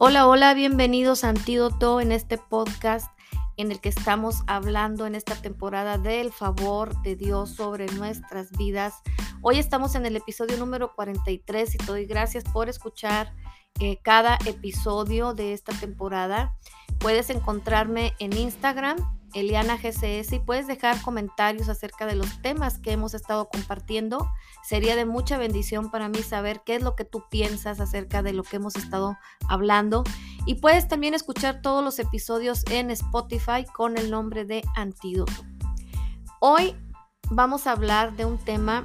Hola, 0.00 0.28
hola, 0.28 0.54
bienvenidos 0.54 1.24
a 1.24 1.30
Antídoto 1.30 2.00
en 2.00 2.12
este 2.12 2.38
podcast 2.38 3.10
en 3.56 3.72
el 3.72 3.80
que 3.80 3.88
estamos 3.88 4.44
hablando 4.46 5.08
en 5.08 5.16
esta 5.16 5.34
temporada 5.34 5.98
del 5.98 6.32
favor 6.32 7.02
de 7.02 7.16
Dios 7.16 7.50
sobre 7.50 7.86
nuestras 7.86 8.52
vidas. 8.52 8.94
Hoy 9.42 9.58
estamos 9.58 9.96
en 9.96 10.06
el 10.06 10.14
episodio 10.14 10.56
número 10.56 10.94
43 10.94 11.74
y 11.74 11.78
te 11.78 11.84
doy 11.84 12.06
gracias 12.06 12.44
por 12.44 12.68
escuchar 12.68 13.34
eh, 13.80 13.98
cada 14.00 14.38
episodio 14.46 15.34
de 15.34 15.52
esta 15.52 15.72
temporada. 15.72 16.54
Puedes 17.00 17.28
encontrarme 17.30 18.14
en 18.20 18.36
Instagram 18.36 19.17
Eliana 19.34 19.76
GCS 19.76 20.32
y 20.32 20.38
puedes 20.40 20.66
dejar 20.66 21.00
comentarios 21.02 21.68
acerca 21.68 22.06
de 22.06 22.14
los 22.14 22.40
temas 22.42 22.78
que 22.78 22.92
hemos 22.92 23.14
estado 23.14 23.48
compartiendo. 23.48 24.30
Sería 24.62 24.96
de 24.96 25.04
mucha 25.04 25.38
bendición 25.38 25.90
para 25.90 26.08
mí 26.08 26.22
saber 26.22 26.62
qué 26.64 26.76
es 26.76 26.82
lo 26.82 26.96
que 26.96 27.04
tú 27.04 27.24
piensas 27.30 27.80
acerca 27.80 28.22
de 28.22 28.32
lo 28.32 28.42
que 28.42 28.56
hemos 28.56 28.76
estado 28.76 29.16
hablando. 29.48 30.04
Y 30.46 30.56
puedes 30.56 30.88
también 30.88 31.14
escuchar 31.14 31.60
todos 31.62 31.84
los 31.84 31.98
episodios 31.98 32.64
en 32.70 32.90
Spotify 32.90 33.64
con 33.72 33.98
el 33.98 34.10
nombre 34.10 34.44
de 34.44 34.62
Antídoto. 34.74 35.44
Hoy 36.40 36.76
vamos 37.30 37.66
a 37.66 37.72
hablar 37.72 38.16
de 38.16 38.24
un 38.24 38.38
tema 38.38 38.84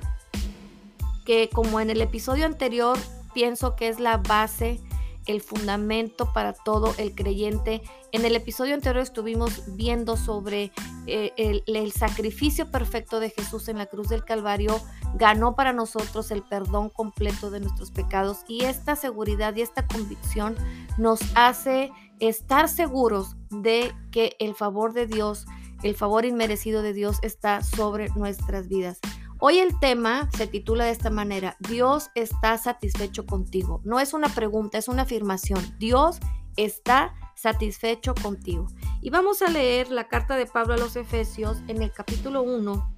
que 1.26 1.50
como 1.50 1.80
en 1.80 1.90
el 1.90 2.02
episodio 2.02 2.46
anterior 2.46 2.98
pienso 3.34 3.76
que 3.76 3.88
es 3.88 4.00
la 4.00 4.18
base 4.18 4.82
el 5.26 5.42
fundamento 5.42 6.32
para 6.34 6.54
todo 6.54 6.94
el 6.98 7.16
creyente. 7.16 7.82
En 8.12 8.26
el 8.26 8.36
episodio 8.36 8.76
anterior 8.76 9.04
estuvimos 9.04 9.76
viendo 9.76 10.18
sobre 10.18 10.72
eh, 11.08 11.62
el, 11.66 11.92
sacrificio 11.92 12.70
perfecto 12.72 13.20
de 13.20 13.30
Jesús 13.30 13.68
en 13.68 13.78
la 13.78 13.86
cruz 13.86 14.10
del 14.10 14.24
Calvario. 14.26 14.80
Ganó 15.16 15.56
para 15.56 15.74
nosotros 15.74 16.32
el 16.32 16.44
perdón 16.44 16.90
completo 16.90 17.50
de 17.52 17.60
nuestros 17.60 17.92
pecados 17.92 18.40
y 18.48 18.64
esta 18.66 18.96
seguridad 18.96 19.56
y 19.56 19.62
esta 19.62 19.88
convicción 19.88 20.56
nos 20.98 21.20
hace 21.36 21.92
estar 22.20 22.70
seguros 22.70 23.36
de 23.50 23.94
que 24.12 24.36
el 24.40 24.56
favor 24.56 24.94
de 24.94 25.08
Dios, 25.08 25.46
el 25.84 25.96
favor 25.96 26.26
inmerecido 26.26 26.82
de 26.82 26.94
Dios 26.94 27.20
está 27.22 27.62
sobre 27.62 28.10
nuestras 28.10 28.68
vidas. 28.68 29.00
Hoy 29.46 29.60
el 29.60 29.78
tema 29.78 30.30
se 30.38 30.48
titula 30.48 30.86
de 30.86 30.92
esta 30.92 31.10
manera, 31.10 31.58
Dios 31.60 32.12
está 32.16 32.58
satisfecho 32.58 33.26
contigo. 33.26 33.82
No 33.84 34.00
es 34.00 34.14
una 34.14 34.30
pregunta, 34.30 34.78
es 34.78 34.88
una 34.88 35.02
afirmación. 35.02 35.60
Dios 35.80 36.20
está 36.56 37.14
satisfecho 37.36 38.16
contigo. 38.16 38.68
Y 39.02 39.10
vamos 39.10 39.42
a 39.42 39.50
leer 39.50 39.92
la 39.92 40.08
carta 40.08 40.38
de 40.38 40.46
Pablo 40.46 40.76
a 40.76 40.78
los 40.78 40.96
Efesios 40.96 41.58
en 41.68 41.82
el 41.82 41.92
capítulo 41.92 42.42
1. 42.42 42.96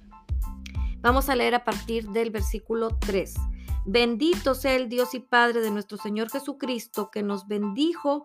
Vamos 1.00 1.28
a 1.28 1.34
leer 1.34 1.56
a 1.56 1.64
partir 1.64 2.10
del 2.10 2.30
versículo 2.30 2.96
3. 2.96 3.34
Bendito 3.84 4.54
sea 4.54 4.76
el 4.76 4.88
Dios 4.88 5.14
y 5.14 5.18
Padre 5.18 5.60
de 5.62 5.72
nuestro 5.72 5.98
Señor 5.98 6.30
Jesucristo, 6.30 7.10
que 7.10 7.24
nos 7.24 7.48
bendijo 7.48 8.24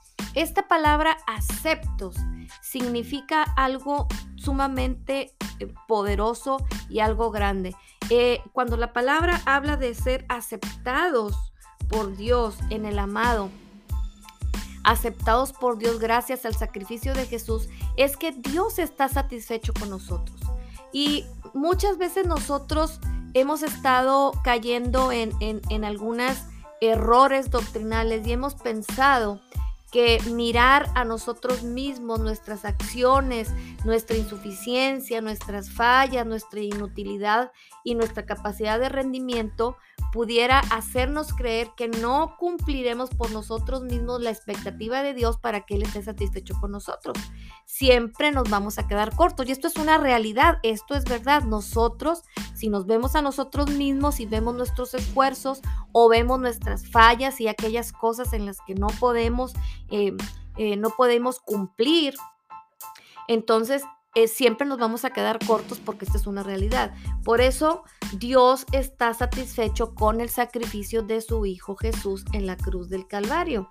Esta 0.33 0.67
palabra 0.67 1.17
aceptos 1.27 2.15
significa 2.61 3.43
algo 3.43 4.07
sumamente 4.35 5.35
eh, 5.59 5.73
poderoso 5.87 6.57
y 6.89 6.99
algo 6.99 7.31
grande. 7.31 7.75
Eh, 8.09 8.41
cuando 8.53 8.77
la 8.77 8.93
palabra 8.93 9.41
habla 9.45 9.77
de 9.77 9.93
ser 9.93 10.25
aceptados 10.29 11.35
por 11.89 12.15
Dios 12.15 12.55
en 12.69 12.85
el 12.85 12.97
amado, 12.97 13.49
aceptados 14.83 15.51
por 15.51 15.77
Dios 15.77 15.99
gracias 15.99 16.45
al 16.45 16.55
sacrificio 16.55 17.13
de 17.13 17.25
Jesús, 17.25 17.67
es 17.97 18.15
que 18.15 18.31
Dios 18.31 18.79
está 18.79 19.09
satisfecho 19.09 19.73
con 19.73 19.89
nosotros. 19.89 20.39
Y 20.93 21.25
muchas 21.53 21.97
veces 21.97 22.25
nosotros 22.25 22.99
hemos 23.33 23.63
estado 23.63 24.31
cayendo 24.43 25.11
en, 25.11 25.31
en, 25.41 25.61
en 25.69 25.83
algunos 25.83 26.37
errores 26.81 27.51
doctrinales 27.51 28.25
y 28.25 28.31
hemos 28.31 28.55
pensado 28.55 29.39
que 29.91 30.19
mirar 30.31 30.89
a 30.95 31.03
nosotros 31.03 31.63
mismos, 31.63 32.21
nuestras 32.21 32.63
acciones, 32.63 33.49
nuestra 33.83 34.15
insuficiencia, 34.15 35.21
nuestras 35.21 35.69
fallas, 35.69 36.25
nuestra 36.25 36.61
inutilidad 36.61 37.51
y 37.83 37.95
nuestra 37.95 38.25
capacidad 38.25 38.79
de 38.79 38.87
rendimiento 38.87 39.77
pudiera 40.11 40.59
hacernos 40.59 41.33
creer 41.33 41.69
que 41.75 41.87
no 41.87 42.35
cumpliremos 42.37 43.09
por 43.11 43.31
nosotros 43.31 43.83
mismos 43.83 44.21
la 44.21 44.29
expectativa 44.29 45.03
de 45.03 45.13
Dios 45.13 45.37
para 45.37 45.61
que 45.61 45.75
Él 45.75 45.83
esté 45.83 46.01
satisfecho 46.03 46.55
con 46.59 46.71
nosotros. 46.71 47.17
Siempre 47.65 48.31
nos 48.31 48.49
vamos 48.49 48.77
a 48.77 48.87
quedar 48.87 49.15
cortos 49.15 49.47
y 49.47 49.51
esto 49.51 49.67
es 49.67 49.77
una 49.77 49.97
realidad, 49.97 50.59
esto 50.63 50.95
es 50.95 51.05
verdad. 51.05 51.43
Nosotros, 51.43 52.23
si 52.53 52.69
nos 52.69 52.85
vemos 52.85 53.15
a 53.15 53.21
nosotros 53.21 53.69
mismos 53.69 54.19
y 54.19 54.25
vemos 54.25 54.55
nuestros 54.55 54.93
esfuerzos 54.93 55.61
o 55.93 56.09
vemos 56.09 56.39
nuestras 56.39 56.89
fallas 56.89 57.39
y 57.39 57.47
aquellas 57.47 57.93
cosas 57.93 58.33
en 58.33 58.45
las 58.45 58.57
que 58.67 58.75
no 58.75 58.87
podemos, 58.99 59.53
eh, 59.89 60.13
eh, 60.57 60.75
no 60.75 60.89
podemos 60.89 61.39
cumplir, 61.39 62.15
entonces 63.27 63.83
eh, 64.15 64.27
siempre 64.27 64.67
nos 64.67 64.77
vamos 64.77 65.05
a 65.05 65.11
quedar 65.11 65.39
cortos 65.45 65.79
porque 65.79 66.05
esta 66.05 66.17
es 66.17 66.27
una 66.27 66.43
realidad. 66.43 66.93
Por 67.23 67.41
eso 67.41 67.83
Dios 68.17 68.65
está 68.71 69.13
satisfecho 69.13 69.95
con 69.95 70.19
el 70.21 70.29
sacrificio 70.29 71.01
de 71.01 71.21
su 71.21 71.45
Hijo 71.45 71.75
Jesús 71.75 72.25
en 72.33 72.45
la 72.45 72.57
cruz 72.57 72.89
del 72.89 73.07
Calvario. 73.07 73.69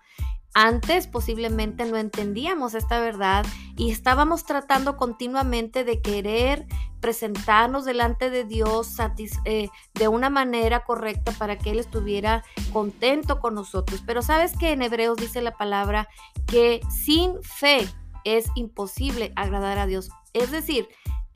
Antes 0.52 1.06
posiblemente 1.06 1.84
no 1.84 1.96
entendíamos 1.96 2.74
esta 2.74 2.98
verdad 2.98 3.46
y 3.76 3.92
estábamos 3.92 4.44
tratando 4.44 4.96
continuamente 4.96 5.84
de 5.84 6.00
querer 6.00 6.66
presentarnos 7.00 7.84
delante 7.84 8.30
de 8.30 8.44
Dios 8.44 8.96
eh, 9.44 9.68
de 9.94 10.08
una 10.08 10.28
manera 10.28 10.84
correcta 10.84 11.32
para 11.32 11.56
que 11.56 11.70
Él 11.70 11.78
estuviera 11.78 12.42
contento 12.72 13.38
con 13.38 13.54
nosotros. 13.54 14.02
Pero 14.04 14.22
sabes 14.22 14.56
que 14.56 14.72
en 14.72 14.82
Hebreos 14.82 15.18
dice 15.18 15.40
la 15.40 15.56
palabra 15.56 16.08
que 16.46 16.80
sin 16.90 17.40
fe 17.42 17.88
es 18.24 18.46
imposible 18.54 19.32
agradar 19.36 19.78
a 19.78 19.86
Dios. 19.86 20.10
Es 20.32 20.50
decir, 20.50 20.88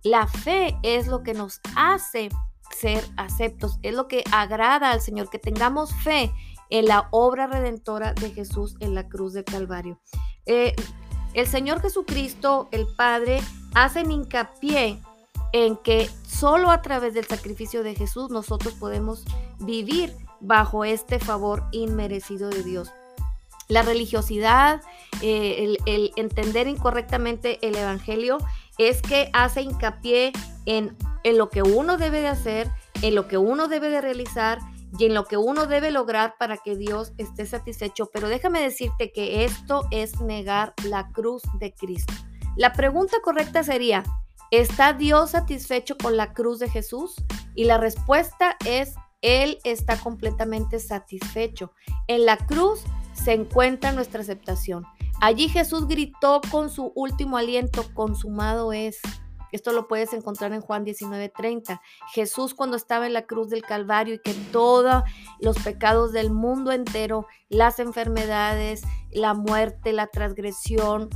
la 0.02 0.26
fe 0.26 0.76
es 0.82 1.06
lo 1.06 1.22
que 1.22 1.34
nos 1.34 1.60
hace 1.76 2.28
ser 2.70 3.04
aceptos, 3.16 3.78
es 3.82 3.94
lo 3.94 4.08
que 4.08 4.24
agrada 4.32 4.90
al 4.90 5.00
Señor, 5.00 5.30
que 5.30 5.38
tengamos 5.38 5.94
fe 5.94 6.32
en 6.70 6.86
la 6.86 7.08
obra 7.10 7.46
redentora 7.46 8.12
de 8.14 8.30
Jesús 8.30 8.76
en 8.80 8.94
la 8.94 9.08
cruz 9.08 9.32
de 9.32 9.44
Calvario. 9.44 10.00
Eh, 10.46 10.74
el 11.34 11.46
Señor 11.46 11.80
Jesucristo, 11.80 12.68
el 12.70 12.86
Padre, 12.96 13.40
hacen 13.74 14.10
hincapié 14.10 15.00
en 15.52 15.76
que 15.76 16.10
solo 16.26 16.70
a 16.70 16.82
través 16.82 17.14
del 17.14 17.26
sacrificio 17.26 17.82
de 17.82 17.94
Jesús 17.94 18.30
nosotros 18.30 18.74
podemos 18.74 19.24
vivir 19.60 20.14
bajo 20.40 20.84
este 20.84 21.18
favor 21.18 21.64
inmerecido 21.72 22.50
de 22.50 22.62
Dios. 22.62 22.90
La 23.68 23.82
religiosidad, 23.82 24.82
eh, 25.22 25.76
el, 25.86 26.12
entender 26.16 26.68
incorrectamente 26.68 27.58
el 27.66 27.76
Evangelio 27.76 28.38
es 28.78 29.02
que 29.02 29.30
hace 29.32 29.62
hincapié 29.62 30.32
en, 30.66 30.96
en 31.22 31.38
lo 31.38 31.50
que 31.50 31.62
uno 31.62 31.96
debe 31.96 32.20
de 32.20 32.28
hacer, 32.28 32.70
en 33.02 33.14
lo 33.14 33.28
que 33.28 33.38
uno 33.38 33.68
debe 33.68 33.90
de 33.90 34.00
realizar 34.00 34.58
y 34.98 35.06
en 35.06 35.14
lo 35.14 35.24
que 35.24 35.36
uno 35.36 35.66
debe 35.66 35.90
lograr 35.90 36.36
para 36.38 36.56
que 36.56 36.76
Dios 36.76 37.12
esté 37.18 37.46
satisfecho. 37.46 38.10
Pero 38.12 38.28
déjame 38.28 38.60
decirte 38.60 39.12
que 39.12 39.44
esto 39.44 39.86
es 39.90 40.20
negar 40.20 40.74
la 40.84 41.08
cruz 41.10 41.42
de 41.58 41.72
Cristo. 41.74 42.12
La 42.56 42.72
pregunta 42.72 43.16
correcta 43.22 43.64
sería, 43.64 44.04
¿está 44.50 44.92
Dios 44.92 45.30
satisfecho 45.30 45.96
con 45.96 46.16
la 46.16 46.32
cruz 46.32 46.60
de 46.60 46.70
Jesús? 46.70 47.16
Y 47.54 47.64
la 47.64 47.78
respuesta 47.78 48.56
es, 48.64 48.94
Él 49.22 49.58
está 49.64 49.96
completamente 49.98 50.78
satisfecho. 50.78 51.72
En 52.06 52.24
la 52.26 52.36
cruz 52.36 52.84
se 53.12 53.32
encuentra 53.32 53.92
nuestra 53.92 54.20
aceptación. 54.20 54.84
Allí 55.20 55.48
Jesús 55.48 55.86
gritó 55.86 56.40
con 56.50 56.70
su 56.70 56.92
último 56.94 57.36
aliento, 57.36 57.84
consumado 57.94 58.72
es. 58.72 58.98
Esto 59.52 59.72
lo 59.72 59.86
puedes 59.86 60.12
encontrar 60.12 60.52
en 60.52 60.60
Juan 60.60 60.84
19:30. 60.84 61.80
Jesús 62.12 62.54
cuando 62.54 62.76
estaba 62.76 63.06
en 63.06 63.12
la 63.12 63.24
cruz 63.24 63.50
del 63.50 63.62
Calvario 63.62 64.14
y 64.14 64.18
que 64.18 64.34
todos 64.50 65.04
los 65.38 65.56
pecados 65.60 66.12
del 66.12 66.32
mundo 66.32 66.72
entero, 66.72 67.26
las 67.48 67.78
enfermedades, 67.78 68.82
la 69.12 69.32
muerte, 69.32 69.92
la 69.92 70.08
transgresión, 70.08 71.08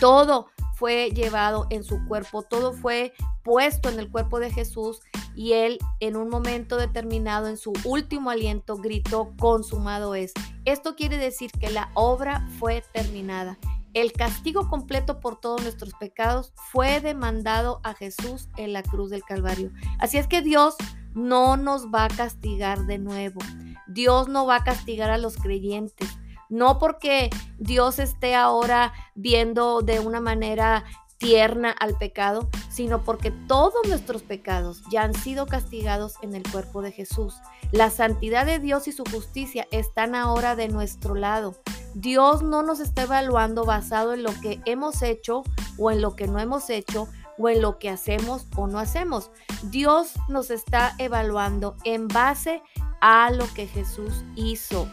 todo 0.00 0.48
fue 0.74 1.10
llevado 1.10 1.66
en 1.70 1.84
su 1.84 2.04
cuerpo, 2.06 2.42
todo 2.42 2.72
fue 2.72 3.12
puesto 3.42 3.88
en 3.88 3.98
el 3.98 4.10
cuerpo 4.10 4.40
de 4.40 4.50
Jesús 4.50 5.00
y 5.38 5.52
él 5.52 5.78
en 6.00 6.16
un 6.16 6.28
momento 6.28 6.76
determinado, 6.76 7.46
en 7.46 7.56
su 7.56 7.72
último 7.84 8.30
aliento, 8.30 8.76
gritó, 8.76 9.34
consumado 9.38 10.16
es. 10.16 10.32
Esto 10.64 10.96
quiere 10.96 11.16
decir 11.16 11.52
que 11.52 11.70
la 11.70 11.92
obra 11.94 12.48
fue 12.58 12.82
terminada. 12.92 13.56
El 13.94 14.12
castigo 14.12 14.68
completo 14.68 15.20
por 15.20 15.38
todos 15.38 15.62
nuestros 15.62 15.94
pecados 15.94 16.52
fue 16.72 17.00
demandado 17.00 17.80
a 17.84 17.94
Jesús 17.94 18.48
en 18.56 18.72
la 18.72 18.82
cruz 18.82 19.10
del 19.10 19.22
Calvario. 19.22 19.70
Así 20.00 20.18
es 20.18 20.26
que 20.26 20.42
Dios 20.42 20.74
no 21.14 21.56
nos 21.56 21.86
va 21.86 22.06
a 22.06 22.08
castigar 22.08 22.86
de 22.86 22.98
nuevo. 22.98 23.38
Dios 23.86 24.26
no 24.26 24.44
va 24.44 24.56
a 24.56 24.64
castigar 24.64 25.10
a 25.10 25.18
los 25.18 25.36
creyentes. 25.36 26.08
No 26.48 26.80
porque 26.80 27.30
Dios 27.58 28.00
esté 28.00 28.34
ahora 28.34 28.92
viendo 29.14 29.82
de 29.82 30.00
una 30.00 30.20
manera 30.20 30.84
tierna 31.18 31.70
al 31.70 31.96
pecado, 31.98 32.48
sino 32.70 33.02
porque 33.02 33.30
todos 33.30 33.86
nuestros 33.86 34.22
pecados 34.22 34.82
ya 34.90 35.02
han 35.02 35.14
sido 35.14 35.46
castigados 35.46 36.14
en 36.22 36.34
el 36.34 36.42
cuerpo 36.50 36.80
de 36.80 36.92
Jesús. 36.92 37.34
La 37.72 37.90
santidad 37.90 38.46
de 38.46 38.58
Dios 38.58 38.88
y 38.88 38.92
su 38.92 39.04
justicia 39.04 39.66
están 39.70 40.14
ahora 40.14 40.56
de 40.56 40.68
nuestro 40.68 41.14
lado. 41.14 41.56
Dios 41.94 42.42
no 42.42 42.62
nos 42.62 42.80
está 42.80 43.02
evaluando 43.02 43.64
basado 43.64 44.14
en 44.14 44.22
lo 44.22 44.32
que 44.40 44.60
hemos 44.64 45.02
hecho 45.02 45.42
o 45.76 45.90
en 45.90 46.00
lo 46.00 46.14
que 46.14 46.28
no 46.28 46.38
hemos 46.38 46.70
hecho 46.70 47.08
o 47.38 47.48
en 47.48 47.62
lo 47.62 47.78
que 47.78 47.90
hacemos 47.90 48.46
o 48.56 48.66
no 48.66 48.78
hacemos. 48.78 49.30
Dios 49.64 50.12
nos 50.28 50.50
está 50.50 50.94
evaluando 50.98 51.76
en 51.84 52.08
base 52.08 52.62
a 53.00 53.30
lo 53.30 53.46
que 53.54 53.66
Jesús 53.66 54.24
hizo. 54.36 54.88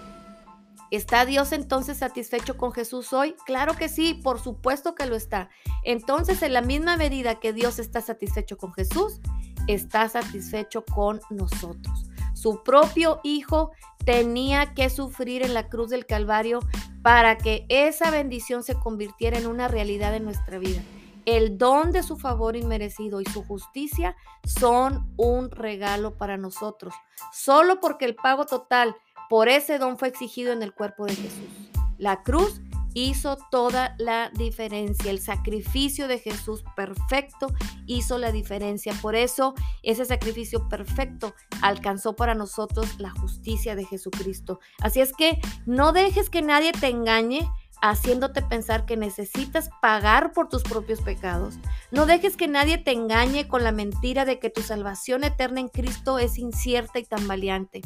¿Está 0.96 1.26
Dios 1.26 1.52
entonces 1.52 1.98
satisfecho 1.98 2.56
con 2.56 2.72
Jesús 2.72 3.12
hoy? 3.12 3.36
Claro 3.46 3.76
que 3.76 3.90
sí, 3.90 4.14
por 4.14 4.40
supuesto 4.40 4.96
que 4.96 5.06
lo 5.06 5.18
está. 5.18 5.50
Entonces, 5.84 6.42
en 6.42 6.54
la 6.54 6.62
misma 6.62 6.96
medida 6.96 7.42
que 7.42 7.52
Dios 7.52 7.80
está 7.80 8.00
satisfecho 8.00 8.58
con 8.58 8.74
Jesús, 8.74 9.20
está 9.68 10.08
satisfecho 10.08 10.86
con 10.86 11.20
nosotros. 11.30 12.10
Su 12.34 12.64
propio 12.64 13.20
Hijo 13.24 13.72
tenía 14.06 14.74
que 14.74 14.90
sufrir 14.90 15.44
en 15.44 15.54
la 15.54 15.68
cruz 15.68 15.90
del 15.90 16.06
Calvario 16.06 16.62
para 17.02 17.38
que 17.38 17.66
esa 17.68 18.10
bendición 18.10 18.64
se 18.64 18.76
convirtiera 18.76 19.38
en 19.38 19.48
una 19.48 19.68
realidad 19.68 20.16
en 20.16 20.24
nuestra 20.24 20.60
vida. 20.60 20.82
El 21.26 21.58
don 21.58 21.92
de 21.92 22.04
su 22.04 22.16
favor 22.18 22.56
inmerecido 22.56 23.20
y 23.20 23.26
su 23.26 23.44
justicia 23.44 24.16
son 24.46 25.12
un 25.18 25.52
regalo 25.52 26.18
para 26.18 26.38
nosotros, 26.38 26.94
solo 27.34 27.82
porque 27.82 28.06
el 28.06 28.16
pago 28.16 28.46
total 28.46 28.96
por 29.30 29.50
ese 29.50 29.78
don 29.78 29.98
fue 29.98 30.08
exigido 30.08 30.54
en 30.54 30.64
el 30.64 30.74
cuerpo 30.74 31.06
de 31.06 31.16
Jesús. 31.16 31.50
La 31.98 32.24
cruz 32.24 32.62
hizo 32.96 33.38
toda 33.52 33.94
la 34.00 34.30
diferencia. 34.30 35.12
El 35.12 35.20
sacrificio 35.20 36.08
de 36.08 36.18
Jesús 36.18 36.64
perfecto 36.76 37.48
hizo 37.86 38.18
la 38.18 38.32
diferencia. 38.32 38.94
Por 39.02 39.16
eso 39.16 39.54
ese 39.84 40.06
sacrificio 40.06 40.68
perfecto 40.70 41.36
alcanzó 41.62 42.16
para 42.16 42.36
nosotros 42.36 43.00
la 43.00 43.12
justicia 43.12 43.76
de 43.76 43.86
Jesucristo. 43.86 44.60
Así 44.80 45.02
es 45.02 45.14
que 45.14 45.40
no 45.66 45.92
dejes 45.92 46.30
que 46.30 46.42
nadie 46.42 46.72
te 46.72 46.88
engañe 46.88 47.48
haciéndote 47.82 48.42
pensar 48.42 48.86
que 48.86 48.96
necesitas 48.96 49.70
pagar 49.82 50.32
por 50.32 50.48
tus 50.48 50.64
propios 50.64 51.02
pecados. 51.02 51.56
No 51.92 52.06
dejes 52.06 52.38
que 52.38 52.48
nadie 52.48 52.78
te 52.78 52.94
engañe 52.94 53.50
con 53.50 53.64
la 53.64 53.74
mentira 53.74 54.24
de 54.24 54.40
que 54.40 54.50
tu 54.50 54.62
salvación 54.62 55.26
eterna 55.26 55.60
en 55.60 55.68
Cristo 55.68 56.18
es 56.18 56.38
incierta 56.38 57.00
y 57.00 57.04
tan 57.04 57.28
valiente. 57.28 57.82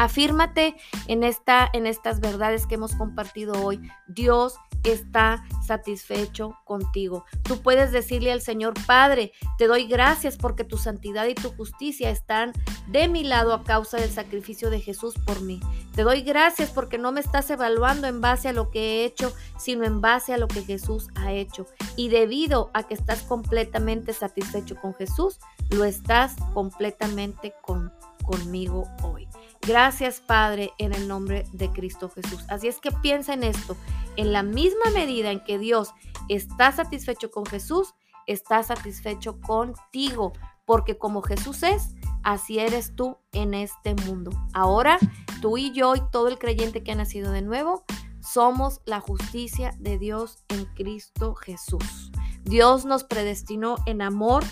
Afírmate 0.00 0.76
en, 1.08 1.24
esta, 1.24 1.68
en 1.74 1.86
estas 1.86 2.20
verdades 2.20 2.66
que 2.66 2.76
hemos 2.76 2.94
compartido 2.94 3.62
hoy. 3.62 3.82
Dios 4.08 4.54
está 4.82 5.44
satisfecho 5.62 6.56
contigo. 6.64 7.26
Tú 7.42 7.60
puedes 7.60 7.92
decirle 7.92 8.32
al 8.32 8.40
Señor, 8.40 8.72
Padre, 8.86 9.32
te 9.58 9.66
doy 9.66 9.86
gracias 9.86 10.38
porque 10.38 10.64
tu 10.64 10.78
santidad 10.78 11.26
y 11.26 11.34
tu 11.34 11.50
justicia 11.50 12.08
están 12.08 12.54
de 12.88 13.08
mi 13.08 13.24
lado 13.24 13.52
a 13.52 13.62
causa 13.62 13.98
del 13.98 14.08
sacrificio 14.08 14.70
de 14.70 14.80
Jesús 14.80 15.12
por 15.26 15.42
mí. 15.42 15.60
Te 15.94 16.02
doy 16.02 16.22
gracias 16.22 16.70
porque 16.70 16.96
no 16.96 17.12
me 17.12 17.20
estás 17.20 17.50
evaluando 17.50 18.06
en 18.06 18.22
base 18.22 18.48
a 18.48 18.54
lo 18.54 18.70
que 18.70 18.80
he 18.80 19.04
hecho, 19.04 19.34
sino 19.58 19.84
en 19.84 20.00
base 20.00 20.32
a 20.32 20.38
lo 20.38 20.48
que 20.48 20.62
Jesús 20.62 21.08
ha 21.14 21.34
hecho. 21.34 21.66
Y 21.96 22.08
debido 22.08 22.70
a 22.72 22.84
que 22.84 22.94
estás 22.94 23.20
completamente 23.20 24.14
satisfecho 24.14 24.76
con 24.76 24.94
Jesús, 24.94 25.40
lo 25.68 25.84
estás 25.84 26.36
completamente 26.54 27.52
con, 27.60 27.92
conmigo 28.24 28.88
hoy. 29.02 29.28
Gracias 29.66 30.20
Padre 30.20 30.72
en 30.78 30.94
el 30.94 31.06
nombre 31.06 31.46
de 31.52 31.70
Cristo 31.70 32.08
Jesús. 32.08 32.44
Así 32.48 32.68
es 32.68 32.80
que 32.80 32.92
piensa 32.92 33.34
en 33.34 33.44
esto. 33.44 33.76
En 34.16 34.32
la 34.32 34.42
misma 34.42 34.90
medida 34.94 35.30
en 35.30 35.44
que 35.44 35.58
Dios 35.58 35.92
está 36.28 36.72
satisfecho 36.72 37.30
con 37.30 37.44
Jesús, 37.44 37.94
está 38.26 38.62
satisfecho 38.62 39.40
contigo. 39.40 40.32
Porque 40.64 40.96
como 40.96 41.20
Jesús 41.20 41.62
es, 41.62 41.94
así 42.22 42.58
eres 42.58 42.94
tú 42.94 43.18
en 43.32 43.54
este 43.54 43.94
mundo. 43.94 44.30
Ahora, 44.54 44.98
tú 45.42 45.58
y 45.58 45.72
yo 45.72 45.94
y 45.94 46.02
todo 46.10 46.28
el 46.28 46.38
creyente 46.38 46.82
que 46.82 46.92
ha 46.92 46.94
nacido 46.94 47.32
de 47.32 47.42
nuevo, 47.42 47.84
somos 48.20 48.80
la 48.84 49.00
justicia 49.00 49.74
de 49.78 49.98
Dios 49.98 50.44
en 50.48 50.64
Cristo 50.74 51.34
Jesús. 51.34 52.12
Dios 52.44 52.84
nos 52.84 53.04
predestinó 53.04 53.76
en 53.86 54.00
amor 54.00 54.44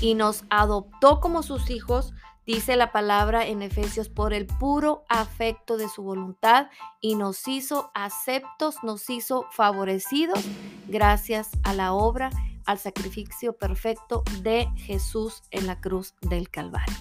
y 0.00 0.14
nos 0.14 0.44
adoptó 0.50 1.20
como 1.20 1.42
sus 1.42 1.70
hijos 1.70 2.12
Dice 2.46 2.76
la 2.76 2.90
palabra 2.90 3.46
en 3.46 3.62
Efesios, 3.62 4.08
por 4.08 4.32
el 4.32 4.46
puro 4.46 5.04
afecto 5.08 5.76
de 5.76 5.88
su 5.88 6.02
voluntad 6.02 6.68
y 7.00 7.14
nos 7.14 7.46
hizo 7.46 7.90
aceptos, 7.94 8.76
nos 8.82 9.08
hizo 9.10 9.46
favorecidos 9.52 10.40
gracias 10.88 11.50
a 11.62 11.74
la 11.74 11.92
obra, 11.92 12.30
al 12.64 12.78
sacrificio 12.78 13.56
perfecto 13.56 14.22
de 14.42 14.68
Jesús 14.76 15.42
en 15.50 15.66
la 15.66 15.80
cruz 15.80 16.14
del 16.22 16.50
Calvario. 16.50 16.96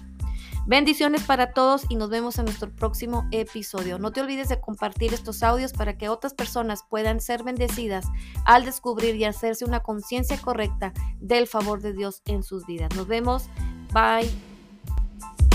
Bendiciones 0.67 1.23
para 1.23 1.51
todos 1.53 1.85
y 1.89 1.95
nos 1.95 2.11
vemos 2.11 2.37
en 2.37 2.45
nuestro 2.45 2.69
próximo 2.69 3.27
episodio. 3.31 3.97
No 3.97 4.11
te 4.11 4.21
olvides 4.21 4.49
de 4.49 4.59
compartir 4.61 5.13
estos 5.13 5.41
audios 5.41 5.73
para 5.73 5.97
que 5.97 6.09
otras 6.09 6.35
personas 6.35 6.83
puedan 6.87 7.21
ser 7.21 7.43
bendecidas 7.43 8.05
al 8.45 8.65
descubrir 8.65 9.15
y 9.15 9.25
hacerse 9.25 9.65
una 9.65 9.79
conciencia 9.79 10.39
correcta 10.39 10.93
del 11.19 11.47
favor 11.47 11.81
de 11.81 11.93
Dios 11.93 12.21
en 12.25 12.43
sus 12.43 12.67
vidas. 12.67 12.95
Nos 12.95 13.07
vemos. 13.07 13.49
Bye. 13.93 14.48
Thank 15.19 15.41
you. 15.41 15.48